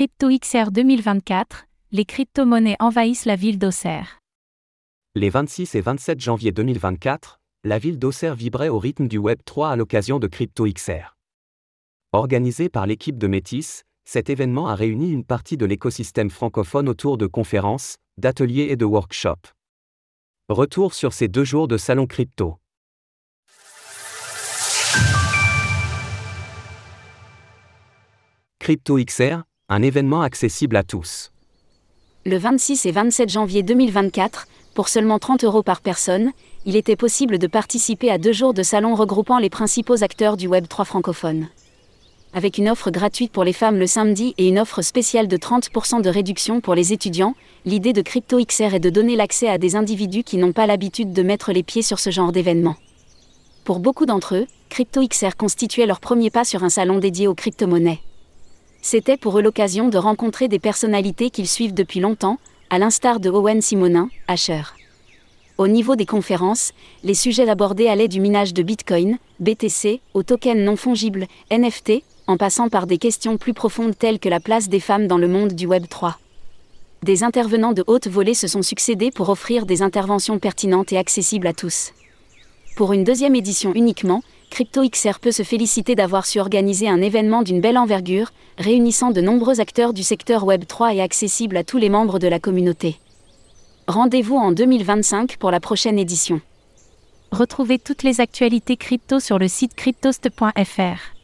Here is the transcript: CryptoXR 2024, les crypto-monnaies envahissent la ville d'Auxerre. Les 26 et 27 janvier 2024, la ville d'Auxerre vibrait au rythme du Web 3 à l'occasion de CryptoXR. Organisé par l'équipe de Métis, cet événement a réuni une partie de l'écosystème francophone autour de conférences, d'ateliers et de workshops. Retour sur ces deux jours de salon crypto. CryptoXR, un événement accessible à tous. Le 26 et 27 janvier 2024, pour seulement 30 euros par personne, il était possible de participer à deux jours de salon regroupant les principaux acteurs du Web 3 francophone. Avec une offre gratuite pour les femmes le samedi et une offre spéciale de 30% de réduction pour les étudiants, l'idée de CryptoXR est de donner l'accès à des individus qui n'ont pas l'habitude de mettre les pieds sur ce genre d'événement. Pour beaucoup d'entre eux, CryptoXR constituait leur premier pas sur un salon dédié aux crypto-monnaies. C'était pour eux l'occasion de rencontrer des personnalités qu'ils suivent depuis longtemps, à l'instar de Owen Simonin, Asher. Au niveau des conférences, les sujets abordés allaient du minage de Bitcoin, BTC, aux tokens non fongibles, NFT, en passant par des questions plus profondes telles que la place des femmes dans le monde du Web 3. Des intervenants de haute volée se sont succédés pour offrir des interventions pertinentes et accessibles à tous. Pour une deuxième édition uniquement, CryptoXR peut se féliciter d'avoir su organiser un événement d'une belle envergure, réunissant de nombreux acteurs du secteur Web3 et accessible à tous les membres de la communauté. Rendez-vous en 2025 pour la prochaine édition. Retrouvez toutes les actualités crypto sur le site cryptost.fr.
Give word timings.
CryptoXR 0.00 0.70
2024, 0.70 1.66
les 1.92 2.06
crypto-monnaies 2.06 2.78
envahissent 2.80 3.26
la 3.26 3.36
ville 3.36 3.58
d'Auxerre. 3.58 4.18
Les 5.14 5.28
26 5.28 5.74
et 5.74 5.82
27 5.82 6.18
janvier 6.18 6.52
2024, 6.52 7.38
la 7.64 7.78
ville 7.78 7.98
d'Auxerre 7.98 8.34
vibrait 8.34 8.70
au 8.70 8.78
rythme 8.78 9.08
du 9.08 9.18
Web 9.18 9.40
3 9.44 9.72
à 9.72 9.76
l'occasion 9.76 10.18
de 10.18 10.26
CryptoXR. 10.26 11.18
Organisé 12.12 12.70
par 12.70 12.86
l'équipe 12.86 13.18
de 13.18 13.26
Métis, 13.26 13.84
cet 14.06 14.30
événement 14.30 14.68
a 14.68 14.74
réuni 14.74 15.10
une 15.10 15.22
partie 15.22 15.58
de 15.58 15.66
l'écosystème 15.66 16.30
francophone 16.30 16.88
autour 16.88 17.18
de 17.18 17.26
conférences, 17.26 17.96
d'ateliers 18.16 18.68
et 18.70 18.76
de 18.76 18.86
workshops. 18.86 19.52
Retour 20.48 20.94
sur 20.94 21.12
ces 21.12 21.28
deux 21.28 21.44
jours 21.44 21.68
de 21.68 21.76
salon 21.76 22.06
crypto. 22.06 22.56
CryptoXR, 28.60 29.42
un 29.70 29.82
événement 29.82 30.22
accessible 30.22 30.74
à 30.74 30.82
tous. 30.82 31.30
Le 32.26 32.36
26 32.36 32.86
et 32.86 32.90
27 32.90 33.28
janvier 33.28 33.62
2024, 33.62 34.48
pour 34.74 34.88
seulement 34.88 35.20
30 35.20 35.44
euros 35.44 35.62
par 35.62 35.80
personne, 35.80 36.32
il 36.66 36.74
était 36.74 36.96
possible 36.96 37.38
de 37.38 37.46
participer 37.46 38.10
à 38.10 38.18
deux 38.18 38.32
jours 38.32 38.52
de 38.52 38.64
salon 38.64 38.96
regroupant 38.96 39.38
les 39.38 39.48
principaux 39.48 40.02
acteurs 40.02 40.36
du 40.36 40.48
Web 40.48 40.66
3 40.68 40.84
francophone. 40.84 41.48
Avec 42.34 42.58
une 42.58 42.68
offre 42.68 42.90
gratuite 42.90 43.30
pour 43.30 43.44
les 43.44 43.52
femmes 43.52 43.78
le 43.78 43.86
samedi 43.86 44.34
et 44.38 44.48
une 44.48 44.58
offre 44.58 44.82
spéciale 44.82 45.28
de 45.28 45.36
30% 45.36 46.02
de 46.02 46.10
réduction 46.10 46.60
pour 46.60 46.74
les 46.74 46.92
étudiants, 46.92 47.34
l'idée 47.64 47.92
de 47.92 48.02
CryptoXR 48.02 48.74
est 48.74 48.80
de 48.80 48.90
donner 48.90 49.14
l'accès 49.14 49.48
à 49.48 49.58
des 49.58 49.76
individus 49.76 50.24
qui 50.24 50.36
n'ont 50.36 50.52
pas 50.52 50.66
l'habitude 50.66 51.12
de 51.12 51.22
mettre 51.22 51.52
les 51.52 51.62
pieds 51.62 51.82
sur 51.82 52.00
ce 52.00 52.10
genre 52.10 52.32
d'événement. 52.32 52.74
Pour 53.64 53.78
beaucoup 53.78 54.06
d'entre 54.06 54.34
eux, 54.34 54.46
CryptoXR 54.68 55.36
constituait 55.36 55.86
leur 55.86 56.00
premier 56.00 56.30
pas 56.30 56.44
sur 56.44 56.64
un 56.64 56.70
salon 56.70 56.98
dédié 56.98 57.28
aux 57.28 57.34
crypto-monnaies. 57.34 58.00
C'était 58.82 59.16
pour 59.16 59.38
eux 59.38 59.42
l'occasion 59.42 59.88
de 59.88 59.98
rencontrer 59.98 60.48
des 60.48 60.58
personnalités 60.58 61.30
qu'ils 61.30 61.48
suivent 61.48 61.74
depuis 61.74 62.00
longtemps, 62.00 62.38
à 62.70 62.78
l'instar 62.78 63.20
de 63.20 63.28
Owen 63.28 63.60
Simonin, 63.60 64.08
Asher. 64.26 64.62
Au 65.58 65.68
niveau 65.68 65.96
des 65.96 66.06
conférences, 66.06 66.72
les 67.04 67.14
sujets 67.14 67.48
abordés 67.48 67.88
allaient 67.88 68.08
du 68.08 68.20
minage 68.20 68.54
de 68.54 68.62
Bitcoin, 68.62 69.18
BTC, 69.40 70.00
aux 70.14 70.22
tokens 70.22 70.58
non 70.58 70.76
fongibles, 70.76 71.26
NFT, 71.50 72.02
en 72.26 72.38
passant 72.38 72.70
par 72.70 72.86
des 72.86 72.96
questions 72.96 73.36
plus 73.36 73.52
profondes 73.52 73.98
telles 73.98 74.18
que 74.18 74.30
la 74.30 74.40
place 74.40 74.68
des 74.68 74.80
femmes 74.80 75.06
dans 75.06 75.18
le 75.18 75.28
monde 75.28 75.52
du 75.52 75.66
Web 75.66 75.86
3. 75.88 76.18
Des 77.02 77.24
intervenants 77.24 77.72
de 77.72 77.84
haute 77.86 78.08
volée 78.08 78.34
se 78.34 78.46
sont 78.46 78.62
succédés 78.62 79.10
pour 79.10 79.28
offrir 79.28 79.66
des 79.66 79.82
interventions 79.82 80.38
pertinentes 80.38 80.92
et 80.92 80.98
accessibles 80.98 81.46
à 81.46 81.52
tous. 81.52 81.92
Pour 82.76 82.94
une 82.94 83.04
deuxième 83.04 83.34
édition 83.34 83.74
uniquement, 83.74 84.22
CryptoXR 84.50 85.20
peut 85.20 85.32
se 85.32 85.42
féliciter 85.42 85.94
d'avoir 85.94 86.26
su 86.26 86.40
organiser 86.40 86.88
un 86.88 87.00
événement 87.00 87.42
d'une 87.42 87.60
belle 87.60 87.78
envergure, 87.78 88.32
réunissant 88.58 89.10
de 89.10 89.20
nombreux 89.20 89.60
acteurs 89.60 89.92
du 89.92 90.02
secteur 90.02 90.44
Web3 90.44 90.96
et 90.96 91.00
accessible 91.00 91.56
à 91.56 91.64
tous 91.64 91.78
les 91.78 91.88
membres 91.88 92.18
de 92.18 92.28
la 92.28 92.38
communauté. 92.38 92.98
Rendez-vous 93.86 94.36
en 94.36 94.52
2025 94.52 95.36
pour 95.38 95.50
la 95.50 95.60
prochaine 95.60 95.98
édition. 95.98 96.40
Retrouvez 97.32 97.78
toutes 97.78 98.02
les 98.02 98.20
actualités 98.20 98.76
crypto 98.76 99.20
sur 99.20 99.38
le 99.38 99.48
site 99.48 99.74
cryptost.fr. 99.74 101.14